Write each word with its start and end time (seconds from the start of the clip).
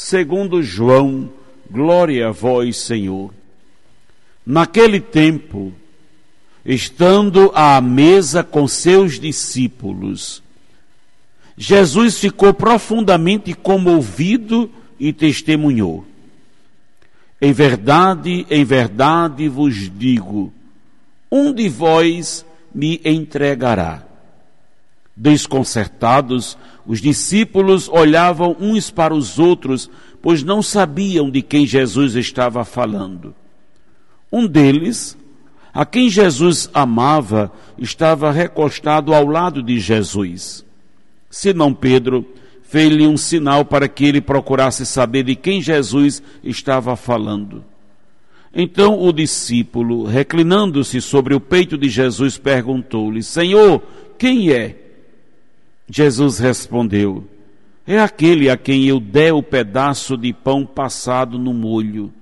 segundo 0.00 0.62
João, 0.62 1.30
glória 1.70 2.28
a 2.28 2.30
vós, 2.30 2.78
Senhor. 2.78 3.32
Naquele 4.44 4.98
tempo, 4.98 5.72
estando 6.64 7.52
à 7.54 7.78
mesa 7.82 8.42
com 8.42 8.66
seus 8.66 9.20
discípulos, 9.20 10.42
Jesus 11.54 12.18
ficou 12.18 12.54
profundamente 12.54 13.52
comovido 13.52 14.70
e 14.98 15.12
testemunhou. 15.12 16.06
Em 17.40 17.52
verdade, 17.52 18.46
em 18.50 18.64
verdade 18.64 19.48
vos 19.48 19.90
digo: 19.96 20.50
um 21.30 21.52
de 21.52 21.68
vós 21.68 22.44
me 22.74 23.00
entregará. 23.04 24.09
Desconcertados, 25.20 26.56
os 26.86 26.98
discípulos 26.98 27.90
olhavam 27.90 28.56
uns 28.58 28.90
para 28.90 29.12
os 29.12 29.38
outros, 29.38 29.90
pois 30.22 30.42
não 30.42 30.62
sabiam 30.62 31.30
de 31.30 31.42
quem 31.42 31.66
Jesus 31.66 32.14
estava 32.14 32.64
falando. 32.64 33.34
Um 34.32 34.46
deles, 34.46 35.18
a 35.74 35.84
quem 35.84 36.08
Jesus 36.08 36.70
amava, 36.72 37.52
estava 37.76 38.30
recostado 38.32 39.12
ao 39.12 39.26
lado 39.26 39.62
de 39.62 39.78
Jesus. 39.78 40.64
Simão 41.28 41.74
Pedro 41.74 42.26
fez-lhe 42.62 43.06
um 43.06 43.18
sinal 43.18 43.62
para 43.62 43.88
que 43.88 44.06
ele 44.06 44.22
procurasse 44.22 44.86
saber 44.86 45.24
de 45.24 45.36
quem 45.36 45.60
Jesus 45.60 46.22
estava 46.42 46.96
falando. 46.96 47.62
Então 48.54 48.98
o 48.98 49.12
discípulo, 49.12 50.06
reclinando-se 50.06 50.98
sobre 51.02 51.34
o 51.34 51.40
peito 51.40 51.76
de 51.76 51.90
Jesus, 51.90 52.38
perguntou-lhe: 52.38 53.22
Senhor, 53.22 53.82
quem 54.18 54.50
é? 54.50 54.89
Jesus 55.90 56.38
respondeu: 56.38 57.28
É 57.84 57.98
aquele 57.98 58.48
a 58.48 58.56
quem 58.56 58.86
eu 58.86 59.00
der 59.00 59.34
o 59.34 59.42
pedaço 59.42 60.16
de 60.16 60.32
pão 60.32 60.64
passado 60.64 61.36
no 61.36 61.52
molho. 61.52 62.12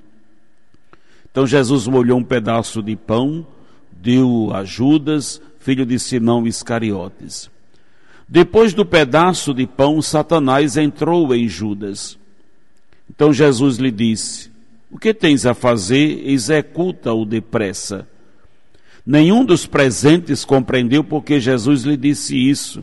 Então 1.30 1.46
Jesus 1.46 1.86
molhou 1.86 2.18
um 2.18 2.24
pedaço 2.24 2.82
de 2.82 2.96
pão, 2.96 3.46
deu 3.92 4.50
a 4.54 4.64
Judas, 4.64 5.40
filho 5.60 5.84
de 5.84 5.98
Simão 5.98 6.46
Iscariotes. 6.46 7.50
Depois 8.26 8.72
do 8.72 8.86
pedaço 8.86 9.52
de 9.52 9.66
pão, 9.66 10.00
Satanás 10.00 10.78
entrou 10.78 11.34
em 11.34 11.46
Judas. 11.46 12.18
Então 13.08 13.34
Jesus 13.34 13.76
lhe 13.76 13.90
disse: 13.90 14.50
O 14.90 14.98
que 14.98 15.12
tens 15.12 15.44
a 15.44 15.52
fazer? 15.52 16.26
Executa-o 16.26 17.26
depressa. 17.26 18.08
Nenhum 19.04 19.44
dos 19.44 19.66
presentes 19.66 20.42
compreendeu 20.42 21.04
porque 21.04 21.38
Jesus 21.38 21.84
lhe 21.84 21.96
disse 21.98 22.34
isso. 22.34 22.82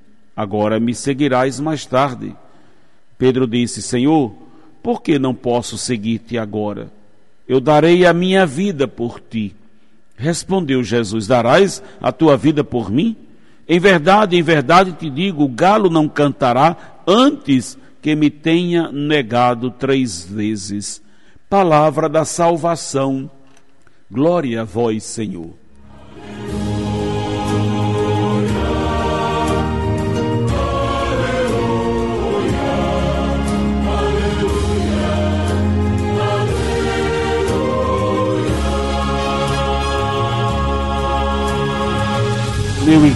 Agora 0.35 0.79
me 0.79 0.93
seguirás 0.93 1.59
mais 1.59 1.85
tarde. 1.85 2.35
Pedro 3.17 3.45
disse: 3.45 3.81
Senhor, 3.81 4.33
por 4.81 5.01
que 5.01 5.19
não 5.19 5.35
posso 5.35 5.77
seguir-te 5.77 6.37
agora? 6.37 6.91
Eu 7.47 7.59
darei 7.59 8.05
a 8.05 8.13
minha 8.13 8.45
vida 8.45 8.87
por 8.87 9.19
ti. 9.19 9.55
Respondeu 10.15 10.83
Jesus: 10.83 11.27
Darás 11.27 11.83
a 12.01 12.11
tua 12.11 12.37
vida 12.37 12.63
por 12.63 12.89
mim? 12.89 13.15
Em 13.67 13.79
verdade, 13.79 14.35
em 14.35 14.41
verdade 14.41 14.93
te 14.93 15.09
digo: 15.09 15.43
o 15.43 15.49
galo 15.49 15.89
não 15.89 16.07
cantará 16.07 17.01
antes 17.05 17.77
que 18.01 18.15
me 18.15 18.29
tenha 18.29 18.91
negado 18.91 19.69
três 19.71 20.23
vezes. 20.23 21.01
Palavra 21.49 22.09
da 22.09 22.25
salvação. 22.25 23.29
Glória 24.09 24.61
a 24.61 24.63
vós, 24.63 25.03
Senhor. 25.03 25.60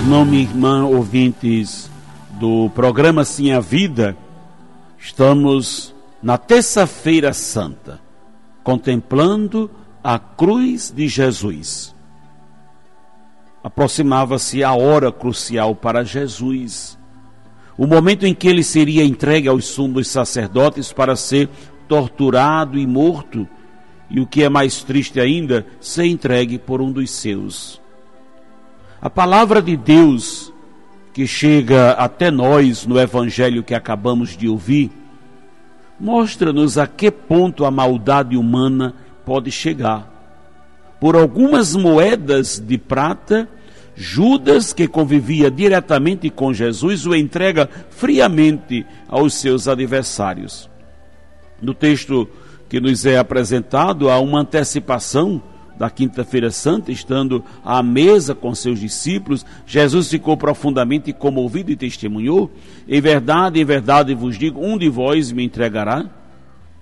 Irmão, 0.05 0.23
minha 0.23 0.43
irmã, 0.43 0.85
ouvintes 0.85 1.89
do 2.39 2.69
programa 2.75 3.25
Sim 3.25 3.51
a 3.53 3.59
Vida, 3.59 4.15
estamos 4.99 5.95
na 6.21 6.37
Terça-feira 6.37 7.33
Santa, 7.33 7.99
contemplando 8.63 9.67
a 10.03 10.19
cruz 10.19 10.93
de 10.95 11.07
Jesus. 11.07 11.95
Aproximava-se 13.63 14.63
a 14.63 14.75
hora 14.75 15.11
crucial 15.11 15.73
para 15.73 16.03
Jesus, 16.03 16.99
o 17.75 17.87
momento 17.87 18.27
em 18.27 18.35
que 18.35 18.47
ele 18.47 18.63
seria 18.63 19.03
entregue 19.03 19.47
aos 19.47 19.65
sumos 19.65 20.07
sacerdotes 20.07 20.93
para 20.93 21.15
ser 21.15 21.49
torturado 21.87 22.77
e 22.77 22.85
morto, 22.85 23.47
e 24.07 24.19
o 24.19 24.27
que 24.27 24.43
é 24.43 24.49
mais 24.49 24.83
triste 24.83 25.19
ainda, 25.19 25.65
ser 25.81 26.05
entregue 26.05 26.59
por 26.59 26.79
um 26.79 26.91
dos 26.91 27.09
seus. 27.09 27.83
A 29.01 29.09
palavra 29.09 29.61
de 29.61 29.75
Deus 29.75 30.53
que 31.13 31.25
chega 31.25 31.91
até 31.91 32.29
nós 32.29 32.85
no 32.85 32.99
evangelho 32.99 33.63
que 33.63 33.73
acabamos 33.73 34.35
de 34.35 34.49
ouvir, 34.49 34.91
mostra-nos 35.97 36.77
a 36.77 36.85
que 36.85 37.09
ponto 37.09 37.63
a 37.63 37.71
maldade 37.71 38.35
humana 38.35 38.93
pode 39.25 39.49
chegar. 39.49 40.11
Por 40.99 41.15
algumas 41.15 41.73
moedas 41.73 42.59
de 42.59 42.77
prata, 42.77 43.47
Judas, 43.95 44.73
que 44.73 44.89
convivia 44.89 45.49
diretamente 45.49 46.29
com 46.29 46.53
Jesus, 46.53 47.05
o 47.05 47.15
entrega 47.15 47.69
friamente 47.89 48.85
aos 49.07 49.35
seus 49.35 49.69
adversários. 49.69 50.69
No 51.61 51.73
texto 51.73 52.27
que 52.67 52.81
nos 52.81 53.05
é 53.05 53.17
apresentado, 53.17 54.09
há 54.09 54.19
uma 54.19 54.41
antecipação 54.41 55.41
da 55.77 55.89
Quinta-feira 55.89 56.51
Santa, 56.51 56.91
estando 56.91 57.43
à 57.63 57.83
mesa 57.83 58.33
com 58.33 58.53
seus 58.55 58.79
discípulos, 58.79 59.45
Jesus 59.65 60.09
ficou 60.09 60.37
profundamente 60.37 61.11
comovido 61.11 61.71
e 61.71 61.75
testemunhou: 61.75 62.51
Em 62.87 63.01
verdade, 63.01 63.59
em 63.59 63.65
verdade 63.65 64.13
vos 64.13 64.37
digo, 64.37 64.65
um 64.65 64.77
de 64.77 64.89
vós 64.89 65.31
me 65.31 65.43
entregará. 65.43 66.05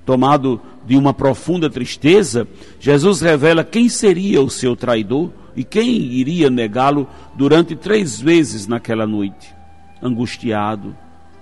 Tomado 0.05 0.59
de 0.85 0.97
uma 0.97 1.13
profunda 1.13 1.69
tristeza, 1.69 2.45
Jesus 2.79 3.21
revela 3.21 3.63
quem 3.63 3.87
seria 3.87 4.41
o 4.41 4.49
seu 4.49 4.75
traidor 4.75 5.31
e 5.55 5.63
quem 5.63 5.89
iria 5.89 6.49
negá-lo 6.49 7.07
durante 7.35 7.75
três 7.75 8.19
vezes 8.19 8.67
naquela 8.67 9.07
noite. 9.07 9.55
Angustiado, 10.01 10.95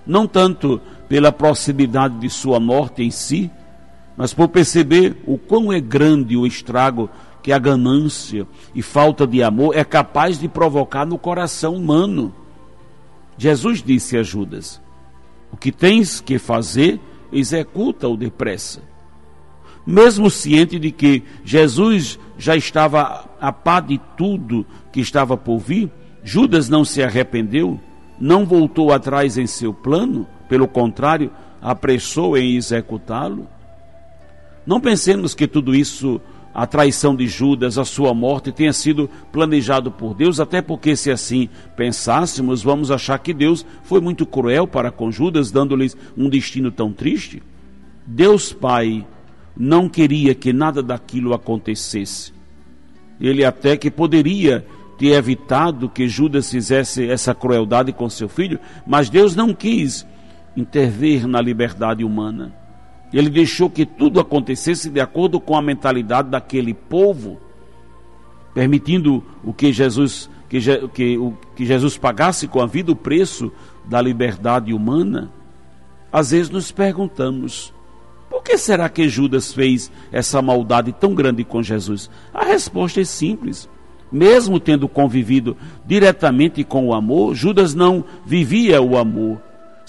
não 0.06 0.28
tanto 0.28 0.80
pela 1.08 1.32
proximidade 1.32 2.18
de 2.20 2.30
sua 2.30 2.60
morte 2.60 3.02
em 3.02 3.10
si, 3.10 3.50
mas 4.16 4.32
por 4.32 4.48
perceber 4.48 5.16
o 5.26 5.38
quão 5.38 5.72
é 5.72 5.80
grande 5.80 6.36
o 6.36 6.46
estrago 6.46 7.08
que 7.42 7.52
a 7.52 7.58
ganância 7.58 8.46
e 8.74 8.80
falta 8.80 9.26
de 9.26 9.42
amor 9.42 9.76
é 9.76 9.84
capaz 9.84 10.38
de 10.38 10.48
provocar 10.48 11.04
no 11.04 11.18
coração 11.18 11.74
humano. 11.74 12.32
Jesus 13.36 13.82
disse 13.82 14.16
a 14.16 14.22
Judas: 14.22 14.80
O 15.50 15.56
que 15.56 15.72
tens 15.72 16.20
que 16.20 16.38
fazer, 16.38 17.00
executa-o 17.32 18.16
depressa. 18.16 18.80
Mesmo 19.84 20.30
ciente 20.30 20.78
de 20.78 20.92
que 20.92 21.24
Jesus 21.44 22.18
já 22.38 22.54
estava 22.54 23.28
a 23.40 23.52
par 23.52 23.82
de 23.82 24.00
tudo 24.16 24.64
que 24.92 25.00
estava 25.00 25.36
por 25.36 25.58
vir, 25.58 25.90
Judas 26.22 26.68
não 26.68 26.84
se 26.84 27.02
arrependeu, 27.02 27.80
não 28.20 28.46
voltou 28.46 28.92
atrás 28.92 29.36
em 29.36 29.46
seu 29.46 29.74
plano, 29.74 30.26
pelo 30.48 30.68
contrário, 30.68 31.32
apressou 31.60 32.36
em 32.36 32.54
executá-lo. 32.54 33.48
Não 34.64 34.80
pensemos 34.80 35.34
que 35.34 35.48
tudo 35.48 35.74
isso, 35.74 36.20
a 36.54 36.66
traição 36.66 37.16
de 37.16 37.26
Judas, 37.26 37.78
a 37.78 37.84
sua 37.84 38.12
morte, 38.12 38.52
tenha 38.52 38.72
sido 38.72 39.08
planejado 39.32 39.90
por 39.90 40.14
Deus, 40.14 40.38
até 40.38 40.60
porque, 40.60 40.94
se 40.94 41.10
assim 41.10 41.48
pensássemos, 41.76 42.62
vamos 42.62 42.90
achar 42.90 43.18
que 43.18 43.32
Deus 43.32 43.64
foi 43.82 44.00
muito 44.00 44.26
cruel 44.26 44.66
para 44.66 44.90
com 44.90 45.10
Judas, 45.10 45.50
dando-lhes 45.50 45.96
um 46.16 46.28
destino 46.28 46.70
tão 46.70 46.92
triste. 46.92 47.42
Deus 48.06 48.52
Pai 48.52 49.06
não 49.56 49.88
queria 49.88 50.34
que 50.34 50.52
nada 50.52 50.82
daquilo 50.82 51.32
acontecesse. 51.32 52.32
Ele 53.20 53.44
até 53.44 53.76
que 53.76 53.90
poderia 53.90 54.66
ter 54.98 55.12
evitado 55.12 55.88
que 55.88 56.08
Judas 56.08 56.50
fizesse 56.50 57.08
essa 57.08 57.34
crueldade 57.34 57.92
com 57.92 58.08
seu 58.10 58.28
filho, 58.28 58.58
mas 58.86 59.08
Deus 59.08 59.34
não 59.34 59.54
quis 59.54 60.06
intervir 60.56 61.26
na 61.26 61.40
liberdade 61.40 62.04
humana. 62.04 62.61
Ele 63.12 63.28
deixou 63.28 63.68
que 63.68 63.84
tudo 63.84 64.20
acontecesse 64.20 64.88
de 64.88 65.00
acordo 65.00 65.38
com 65.38 65.56
a 65.56 65.62
mentalidade 65.62 66.30
daquele 66.30 66.72
povo, 66.72 67.38
permitindo 68.54 69.22
o 69.44 69.52
que 69.52 69.72
Jesus 69.72 70.30
que, 70.52 70.88
que, 70.88 71.16
o, 71.16 71.34
que 71.56 71.64
Jesus 71.64 71.96
pagasse 71.96 72.46
com 72.46 72.60
a 72.60 72.66
vida 72.66 72.92
o 72.92 72.96
preço 72.96 73.50
da 73.86 74.02
liberdade 74.02 74.74
humana. 74.74 75.32
Às 76.12 76.30
vezes 76.30 76.50
nos 76.50 76.70
perguntamos: 76.70 77.72
por 78.28 78.42
que 78.42 78.58
será 78.58 78.88
que 78.90 79.08
Judas 79.08 79.52
fez 79.54 79.90
essa 80.10 80.42
maldade 80.42 80.92
tão 80.92 81.14
grande 81.14 81.42
com 81.42 81.62
Jesus? 81.62 82.10
A 82.34 82.44
resposta 82.44 83.00
é 83.00 83.04
simples. 83.04 83.68
Mesmo 84.10 84.60
tendo 84.60 84.86
convivido 84.88 85.56
diretamente 85.86 86.62
com 86.64 86.86
o 86.86 86.92
amor, 86.92 87.34
Judas 87.34 87.74
não 87.74 88.04
vivia 88.26 88.82
o 88.82 88.98
amor 88.98 89.40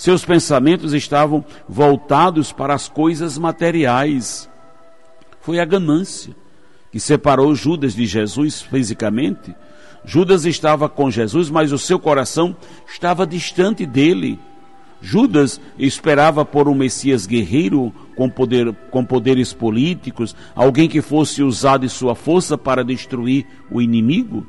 seus 0.03 0.25
pensamentos 0.25 0.93
estavam 0.93 1.45
voltados 1.65 2.51
para 2.51 2.73
as 2.73 2.89
coisas 2.89 3.37
materiais. 3.37 4.49
Foi 5.39 5.61
a 5.61 5.65
ganância 5.65 6.35
que 6.91 6.99
separou 6.99 7.55
Judas 7.55 7.95
de 7.95 8.05
Jesus 8.05 8.61
fisicamente. 8.61 9.55
Judas 10.03 10.43
estava 10.43 10.89
com 10.89 11.09
Jesus, 11.09 11.49
mas 11.49 11.71
o 11.71 11.77
seu 11.77 11.97
coração 11.97 12.53
estava 12.85 13.25
distante 13.25 13.85
dele. 13.85 14.37
Judas 15.01 15.61
esperava 15.79 16.43
por 16.43 16.67
um 16.67 16.75
Messias 16.75 17.25
guerreiro 17.25 17.95
com, 18.13 18.29
poder, 18.29 18.75
com 18.91 19.05
poderes 19.05 19.53
políticos, 19.53 20.35
alguém 20.53 20.89
que 20.89 21.01
fosse 21.01 21.41
usar 21.41 21.77
de 21.77 21.87
sua 21.87 22.13
força 22.13 22.57
para 22.57 22.83
destruir 22.83 23.45
o 23.71 23.81
inimigo. 23.81 24.45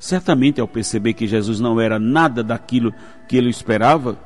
Certamente, 0.00 0.60
ao 0.60 0.66
perceber 0.66 1.12
que 1.12 1.28
Jesus 1.28 1.60
não 1.60 1.80
era 1.80 1.96
nada 1.96 2.42
daquilo 2.42 2.92
que 3.28 3.36
ele 3.36 3.50
esperava, 3.50 4.18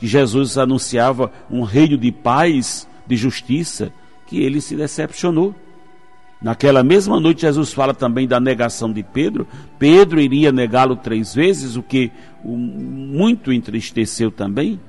que 0.00 0.06
Jesus 0.06 0.56
anunciava 0.56 1.30
um 1.50 1.62
reino 1.62 1.98
de 1.98 2.10
paz, 2.10 2.88
de 3.06 3.16
justiça, 3.16 3.92
que 4.26 4.40
ele 4.42 4.58
se 4.58 4.74
decepcionou. 4.74 5.54
Naquela 6.40 6.82
mesma 6.82 7.20
noite, 7.20 7.42
Jesus 7.42 7.70
fala 7.70 7.92
também 7.92 8.26
da 8.26 8.40
negação 8.40 8.90
de 8.90 9.02
Pedro. 9.02 9.46
Pedro 9.78 10.18
iria 10.18 10.50
negá-lo 10.50 10.96
três 10.96 11.34
vezes, 11.34 11.76
o 11.76 11.82
que 11.82 12.10
muito 12.42 13.52
entristeceu 13.52 14.30
também. 14.30 14.80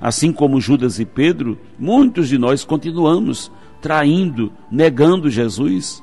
Assim 0.00 0.32
como 0.32 0.60
Judas 0.60 1.00
e 1.00 1.04
Pedro, 1.04 1.58
muitos 1.76 2.28
de 2.28 2.38
nós 2.38 2.64
continuamos 2.64 3.50
traindo, 3.82 4.52
negando 4.70 5.28
Jesus. 5.28 6.00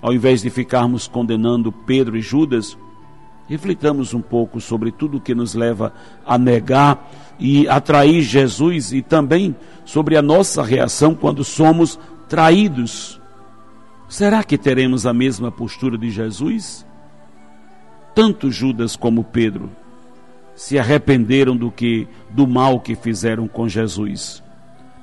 Ao 0.00 0.12
invés 0.12 0.40
de 0.40 0.50
ficarmos 0.50 1.08
condenando 1.08 1.72
Pedro 1.72 2.16
e 2.16 2.20
Judas, 2.20 2.78
reflitamos 3.48 4.12
um 4.12 4.20
pouco 4.20 4.60
sobre 4.60 4.92
tudo 4.92 5.16
o 5.16 5.20
que 5.20 5.34
nos 5.34 5.54
leva 5.54 5.92
a 6.24 6.36
negar 6.36 7.10
e 7.38 7.66
atrair 7.66 8.20
Jesus 8.22 8.92
e 8.92 9.00
também 9.00 9.56
sobre 9.84 10.16
a 10.16 10.22
nossa 10.22 10.62
reação 10.62 11.14
quando 11.14 11.42
somos 11.42 11.98
traídos. 12.28 13.18
Será 14.08 14.44
que 14.44 14.58
teremos 14.58 15.06
a 15.06 15.14
mesma 15.14 15.50
postura 15.50 15.96
de 15.96 16.10
Jesus? 16.10 16.86
Tanto 18.14 18.50
Judas 18.50 18.96
como 18.96 19.24
Pedro 19.24 19.70
se 20.54 20.78
arrependeram 20.78 21.56
do 21.56 21.70
que 21.70 22.06
do 22.30 22.46
mal 22.46 22.80
que 22.80 22.96
fizeram 22.96 23.48
com 23.48 23.68
Jesus. 23.68 24.42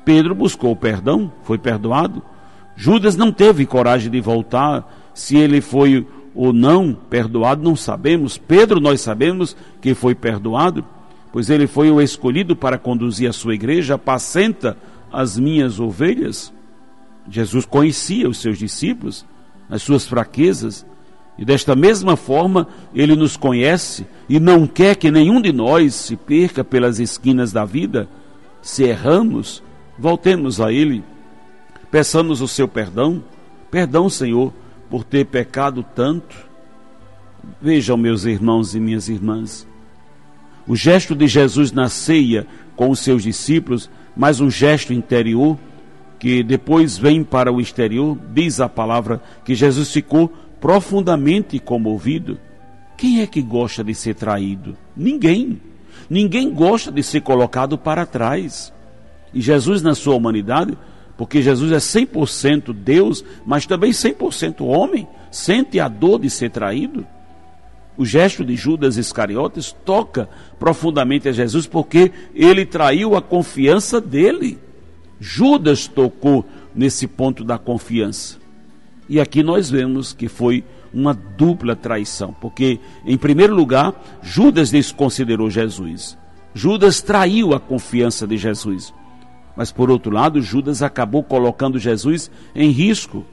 Pedro 0.04 0.36
buscou 0.36 0.76
perdão, 0.76 1.32
foi 1.44 1.58
perdoado. 1.58 2.22
Judas 2.76 3.16
não 3.16 3.32
teve 3.32 3.66
coragem 3.66 4.12
de 4.12 4.20
voltar, 4.20 4.86
se 5.14 5.38
ele 5.38 5.62
foi 5.62 6.06
ou 6.36 6.52
não 6.52 6.94
perdoado, 6.94 7.64
não 7.64 7.76
sabemos. 7.76 8.38
Pedro, 8.38 8.80
nós 8.80 9.02
sabemos 9.02 9.56
que 9.82 9.96
foi 9.96 10.14
perdoado 10.14 10.84
pois 11.36 11.50
ele 11.50 11.68
foi 11.68 11.92
o 11.92 12.02
escolhido 12.02 12.56
para 12.56 12.78
conduzir 12.78 13.30
a 13.30 13.34
sua 13.34 13.54
igreja, 13.54 13.96
apacenta 13.96 14.78
as 15.12 15.38
minhas 15.38 15.82
ovelhas. 15.82 16.54
Jesus 17.30 17.66
conhecia 17.66 18.30
os 18.30 18.38
seus 18.38 18.58
discípulos, 18.58 19.26
as 19.70 19.82
suas 19.82 20.08
fraquezas, 20.08 20.86
e 21.38 21.44
desta 21.44 21.76
mesma 21.76 22.16
forma 22.16 22.70
ele 22.94 23.18
nos 23.18 23.36
conhece 23.36 24.08
e 24.30 24.40
não 24.40 24.66
quer 24.66 24.96
que 24.96 25.12
nenhum 25.12 25.42
de 25.42 25.52
nós 25.52 25.94
se 25.94 26.16
perca 26.16 26.64
pelas 26.64 27.02
esquinas 27.02 27.52
da 27.52 27.66
vida. 27.66 28.08
Se 28.62 28.86
erramos, 28.86 29.62
voltemos 30.00 30.62
a 30.62 30.72
ele, 30.72 31.04
peçamos 31.92 32.40
o 32.40 32.48
seu 32.48 32.66
perdão. 32.66 33.22
Perdão, 33.70 34.10
Senhor, 34.10 34.54
por 34.90 35.04
ter 35.04 35.26
pecado 35.26 35.84
tanto. 35.96 36.36
Vejam, 37.62 37.98
meus 37.98 38.26
irmãos 38.26 38.76
e 38.76 38.80
minhas 38.80 39.08
irmãs, 39.08 39.68
o 40.68 40.76
gesto 40.76 41.16
de 41.16 41.28
Jesus 41.28 41.72
na 41.72 41.90
ceia 41.90 42.48
com 42.76 42.90
os 42.90 43.00
seus 43.00 43.24
discípulos, 43.24 43.90
mais 44.16 44.40
um 44.40 44.50
gesto 44.50 44.94
interior, 44.94 45.58
que 46.20 46.42
depois 46.42 46.98
vem 46.98 47.24
para 47.24 47.52
o 47.52 47.62
exterior, 47.62 48.18
diz 48.34 48.60
a 48.60 48.68
palavra 48.68 49.22
que 49.44 49.54
Jesus 49.54 49.92
ficou 49.92 50.32
profundamente 50.60 51.60
comovido. 51.60 52.40
Quem 52.98 53.22
é 53.22 53.28
que 53.28 53.42
gosta 53.42 53.84
de 53.84 53.94
ser 53.94 54.16
traído? 54.16 54.76
Ninguém. 54.96 55.62
Ninguém 56.10 56.52
gosta 56.52 56.92
de 56.92 57.04
ser 57.04 57.22
colocado 57.22 57.78
para 57.78 58.06
trás. 58.06 58.74
E 59.34 59.42
Jesus, 59.42 59.82
na 59.82 59.94
sua 59.94 60.16
humanidade, 60.16 60.78
porque 61.18 61.42
Jesus 61.42 61.72
é 61.72 61.78
100% 61.78 62.74
Deus, 62.74 63.24
mas 63.46 63.66
também 63.66 63.92
100% 63.92 64.66
homem, 64.66 65.08
sente 65.32 65.80
a 65.80 65.88
dor 65.88 66.20
de 66.20 66.30
ser 66.30 66.52
traído. 66.52 67.06
O 67.98 68.06
gesto 68.06 68.44
de 68.44 68.56
Judas 68.56 68.98
Iscariotes 68.98 69.74
toca 69.86 70.30
profundamente 70.60 71.30
a 71.30 71.32
Jesus 71.32 71.66
porque 71.66 72.12
ele 72.34 72.66
traiu 72.66 73.16
a 73.16 73.22
confiança 73.22 74.02
dele. 74.02 74.60
Judas 75.20 75.88
tocou 75.88 76.46
nesse 76.74 77.08
ponto 77.08 77.44
da 77.44 77.58
confiança. 77.58 78.38
E 79.08 79.20
aqui 79.20 79.42
nós 79.42 79.70
vemos 79.70 80.12
que 80.12 80.28
foi 80.28 80.64
uma 80.94 81.14
dupla 81.14 81.76
traição, 81.76 82.34
porque, 82.40 82.80
em 83.06 83.18
primeiro 83.18 83.54
lugar, 83.54 83.94
Judas 84.22 84.72
desconsiderou 84.72 85.50
Jesus. 85.50 86.18
Judas 86.54 87.02
traiu 87.02 87.54
a 87.54 87.60
confiança 87.60 88.26
de 88.26 88.38
Jesus. 88.38 88.94
Mas, 89.56 89.72
por 89.72 89.90
outro 89.90 90.12
lado, 90.12 90.42
Judas 90.42 90.82
acabou 90.82 91.24
colocando 91.24 91.80
Jesus 91.80 92.30
em 92.54 92.70
risco 92.72 93.26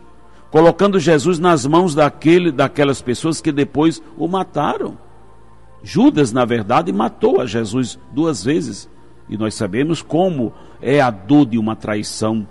colocando 0.52 1.00
Jesus 1.00 1.38
nas 1.38 1.64
mãos 1.64 1.94
daquele, 1.94 2.52
daquelas 2.52 3.00
pessoas 3.00 3.40
que 3.40 3.50
depois 3.50 4.02
o 4.18 4.28
mataram. 4.28 4.98
Judas, 5.82 6.30
na 6.30 6.44
verdade, 6.44 6.92
matou 6.92 7.40
a 7.40 7.46
Jesus 7.46 7.98
duas 8.12 8.44
vezes. 8.44 8.88
E 9.30 9.36
nós 9.38 9.54
sabemos 9.54 10.02
como 10.02 10.52
é 10.82 11.00
a 11.00 11.10
dor 11.10 11.46
de 11.46 11.56
uma 11.56 11.74
traição, 11.74 12.46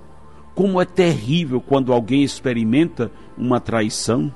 como 0.56 0.82
é 0.82 0.86
terrível 0.86 1.62
quando 1.62 1.94
alguém 1.94 2.24
experimenta 2.24 3.12
uma 3.38 3.60
traição. 3.60 4.34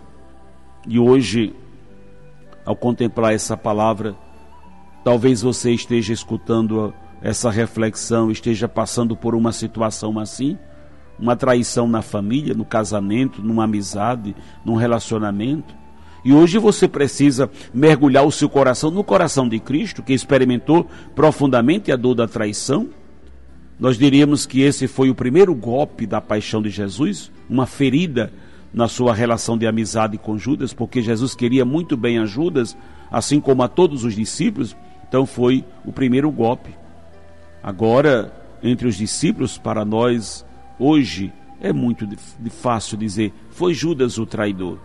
E 0.88 1.00
hoje, 1.00 1.56
ao 2.64 2.76
contemplar 2.76 3.34
essa 3.34 3.58
palavra, 3.58 4.16
talvez 5.04 5.42
você 5.42 5.72
esteja 5.72 6.14
escutando 6.14 6.94
essa 7.26 7.50
reflexão, 7.50 8.30
esteja 8.30 8.68
passando 8.70 9.16
por 9.16 9.34
uma 9.34 9.52
situação 9.52 10.20
assim 10.20 10.56
uma 11.18 11.36
traição 11.36 11.88
na 11.88 12.02
família, 12.02 12.54
no 12.54 12.66
casamento, 12.66 13.42
numa 13.42 13.64
amizade, 13.64 14.36
num 14.64 14.76
relacionamento. 14.76 15.74
E 16.24 16.34
hoje 16.34 16.60
você 16.60 16.88
precisa 16.88 17.50
mergulhar 17.74 18.26
o 18.26 18.32
seu 18.32 18.50
coração 18.50 18.92
no 18.92 19.04
coração 19.04 19.48
de 19.48 19.60
Cristo, 19.60 20.04
que 20.04 20.14
experimentou 20.14 20.88
profundamente 21.16 21.92
a 21.92 21.96
dor 21.96 22.16
da 22.16 22.28
traição. 22.28 22.90
Nós 23.80 23.98
diríamos 23.98 24.46
que 24.46 24.62
esse 24.62 24.88
foi 24.88 25.10
o 25.10 25.16
primeiro 25.16 25.56
golpe 25.56 26.06
da 26.06 26.20
paixão 26.22 26.62
de 26.62 26.70
Jesus, 26.70 27.32
uma 27.50 27.66
ferida 27.66 28.32
na 28.72 28.88
sua 28.88 29.16
relação 29.16 29.58
de 29.58 29.66
amizade 29.66 30.18
com 30.18 30.38
Judas, 30.38 30.74
porque 30.74 31.02
Jesus 31.02 31.34
queria 31.34 31.64
muito 31.64 31.96
bem 31.96 32.20
a 32.20 32.26
Judas, 32.26 32.78
assim 33.10 33.40
como 33.40 33.64
a 33.64 33.68
todos 33.68 34.04
os 34.04 34.14
discípulos, 34.14 34.76
então 35.08 35.26
foi 35.26 35.64
o 35.86 35.94
primeiro 35.94 36.30
golpe. 36.30 36.85
Agora, 37.66 38.32
entre 38.62 38.88
os 38.88 38.96
discípulos, 38.96 39.58
para 39.58 39.84
nós, 39.84 40.46
hoje, 40.78 41.34
é 41.60 41.74
muito 41.74 42.08
fácil 42.52 42.96
dizer, 42.96 43.34
foi 43.50 43.74
Judas 43.74 44.20
o 44.20 44.26
traidor. 44.28 44.78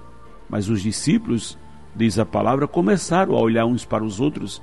Mas 0.49 0.67
os 0.67 0.81
discípulos, 0.81 1.59
diz 1.95 2.19
a 2.19 2.25
palavra, 2.25 2.67
começaram 2.67 3.37
a 3.37 3.39
olhar 3.39 3.67
uns 3.67 3.85
para 3.85 4.03
os 4.03 4.19
outros, 4.19 4.63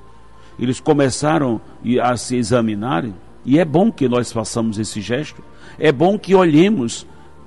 eles 0.58 0.80
começaram 0.80 1.62
a 2.02 2.18
se 2.18 2.36
examinarem 2.36 3.14
e 3.46 3.60
é 3.60 3.64
bom 3.64 3.92
que 3.92 4.10
nós 4.10 4.32
façamos 4.32 4.80
esse 4.80 5.00
gesto, 5.00 5.44
é 5.78 5.92
bom 5.92 6.18
que 6.18 6.34
olhemos 6.34 7.06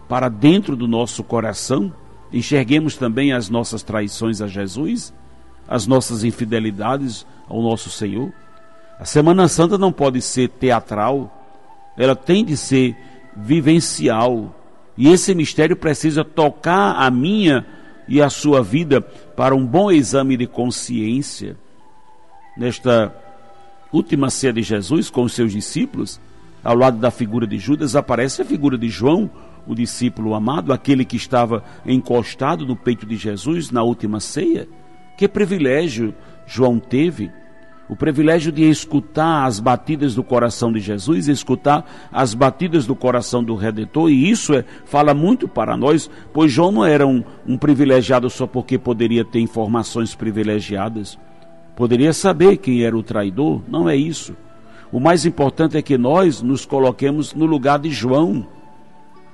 para 0.08 0.28
dentro 0.28 0.76
do 0.76 0.86
nosso 0.86 1.24
coração, 1.24 1.92
enxerguemos 2.32 2.96
também 2.96 3.32
as 3.32 3.50
nossas 3.50 3.82
traições 3.82 4.40
a 4.40 4.46
Jesus, 4.46 5.12
as 5.66 5.88
nossas 5.88 6.22
infidelidades 6.22 7.26
ao 7.48 7.60
nosso 7.60 7.90
Senhor. 7.90 8.32
A 9.00 9.07
Semana 9.07 9.49
Santa 9.49 9.78
não 9.78 9.90
pode 9.90 10.21
ser 10.21 10.50
teatral, 10.50 11.35
ela 11.97 12.14
tem 12.14 12.45
de 12.45 12.54
ser 12.54 12.95
vivencial. 13.35 14.54
E 14.95 15.09
esse 15.09 15.35
mistério 15.35 15.75
precisa 15.75 16.23
tocar 16.23 16.97
a 16.97 17.11
minha 17.11 17.64
e 18.07 18.21
a 18.21 18.28
sua 18.28 18.62
vida 18.62 19.00
para 19.00 19.54
um 19.54 19.66
bom 19.66 19.90
exame 19.90 20.37
de 20.37 20.47
consciência. 20.47 21.57
Nesta 22.59 23.14
última 23.90 24.28
ceia 24.28 24.52
de 24.52 24.62
Jesus 24.62 25.09
com 25.09 25.23
os 25.23 25.33
seus 25.33 25.52
discípulos, 25.52 26.21
ao 26.62 26.76
lado 26.76 26.99
da 26.99 27.11
figura 27.11 27.47
de 27.47 27.57
Judas, 27.57 27.97
aparece 27.97 28.42
a 28.42 28.45
figura 28.45 28.76
de 28.76 28.90
João, 28.90 29.30
o 29.66 29.75
discípulo 29.75 30.35
amado, 30.35 30.75
aquele 30.75 31.07
que 31.07 31.16
estava 31.16 31.64
encostado 31.87 32.66
no 32.66 32.76
peito 32.76 33.07
de 33.07 33.16
Jesus 33.16 33.71
na 33.71 33.83
última 33.83 34.21
ceia. 34.21 34.69
Que 35.16 35.26
privilégio 35.26 36.14
João 36.47 36.78
teve! 36.78 37.33
O 37.90 37.97
privilégio 37.97 38.52
de 38.52 38.70
escutar 38.70 39.47
as 39.47 39.59
batidas 39.59 40.14
do 40.14 40.23
coração 40.23 40.73
de 40.73 40.78
Jesus, 40.78 41.26
escutar 41.26 41.85
as 42.12 42.35
batidas 42.35 42.87
do 42.87 42.94
coração 42.94 43.42
do 43.42 43.56
Redentor, 43.56 44.11
e 44.11 44.30
isso 44.30 44.54
é, 44.54 44.64
fala 44.85 45.12
muito 45.12 45.49
para 45.49 45.76
nós, 45.76 46.09
pois 46.32 46.52
João 46.52 46.70
não 46.70 46.85
era 46.85 47.04
um, 47.04 47.25
um 47.44 47.59
privilegiado 47.59 48.30
só 48.30 48.47
porque 48.47 48.78
poderia 48.78 49.25
ter 49.25 49.40
informações 49.40 50.14
privilegiadas. 50.14 51.18
Poderia 51.75 52.12
saber 52.12 52.59
quem 52.59 52.85
era 52.85 52.97
o 52.97 53.02
traidor, 53.02 53.61
não 53.66 53.88
é 53.88 53.97
isso. 53.97 54.37
O 54.92 55.00
mais 55.00 55.26
importante 55.26 55.76
é 55.76 55.82
que 55.82 55.99
nós 55.99 56.40
nos 56.42 56.64
coloquemos 56.64 57.35
no 57.35 57.44
lugar 57.44 57.80
de 57.80 57.90
João. 57.90 58.47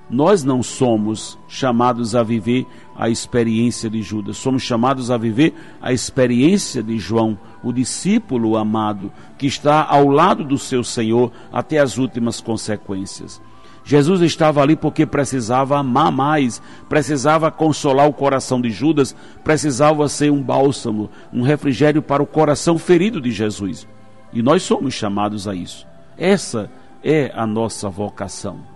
Nós 0.08 0.44
não 0.44 0.62
somos 0.62 1.36
chamados 1.48 2.14
a 2.14 2.22
viver 2.22 2.64
a 2.96 3.10
experiência 3.10 3.90
de 3.90 4.02
Judas, 4.02 4.36
somos 4.36 4.62
chamados 4.62 5.10
a 5.10 5.16
viver 5.16 5.52
a 5.82 5.92
experiência 5.92 6.80
de 6.82 6.96
João, 6.96 7.36
o 7.62 7.72
discípulo 7.72 8.56
amado, 8.56 9.12
que 9.36 9.46
está 9.46 9.84
ao 9.84 10.08
lado 10.08 10.44
do 10.44 10.56
seu 10.56 10.84
Senhor 10.84 11.32
até 11.52 11.78
as 11.78 11.98
últimas 11.98 12.40
consequências. 12.40 13.42
Jesus 13.84 14.20
estava 14.20 14.60
ali 14.60 14.74
porque 14.74 15.06
precisava 15.06 15.78
amar 15.78 16.10
mais, 16.10 16.62
precisava 16.88 17.50
consolar 17.50 18.08
o 18.08 18.12
coração 18.12 18.60
de 18.60 18.70
Judas, 18.70 19.14
precisava 19.44 20.08
ser 20.08 20.30
um 20.30 20.42
bálsamo, 20.42 21.10
um 21.32 21.42
refrigério 21.42 22.02
para 22.02 22.22
o 22.22 22.26
coração 22.26 22.78
ferido 22.78 23.20
de 23.20 23.30
Jesus. 23.30 23.86
E 24.32 24.42
nós 24.42 24.62
somos 24.62 24.94
chamados 24.94 25.46
a 25.46 25.54
isso. 25.54 25.86
Essa 26.18 26.70
é 27.02 27.30
a 27.34 27.46
nossa 27.46 27.88
vocação. 27.88 28.75